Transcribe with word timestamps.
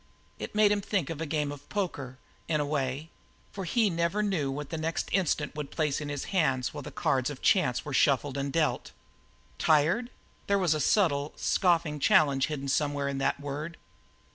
It 0.39 0.55
made 0.55 0.71
him 0.71 0.81
think 0.81 1.11
of 1.11 1.21
a 1.21 1.27
game 1.27 1.51
of 1.51 1.69
poker, 1.69 2.17
in 2.47 2.59
a 2.59 2.65
way, 2.65 3.11
for 3.51 3.65
he 3.65 3.87
never 3.87 4.23
knew 4.23 4.49
what 4.49 4.71
the 4.71 4.77
next 4.79 5.09
instant 5.11 5.53
would 5.55 5.69
place 5.69 6.01
in 6.01 6.09
his 6.09 6.23
hands 6.33 6.73
while 6.73 6.81
the 6.81 6.89
cards 6.89 7.29
of 7.29 7.43
chance 7.43 7.85
were 7.85 7.93
shuffled 7.93 8.35
and 8.35 8.51
dealt. 8.51 8.93
Tired? 9.59 10.09
There 10.47 10.57
was 10.57 10.73
a 10.73 10.79
subtle, 10.79 11.33
scoffing 11.35 11.99
challenge 11.99 12.47
hidden 12.47 12.67
somewhere 12.67 13.07
in 13.07 13.19
that 13.19 13.39
word. 13.39 13.77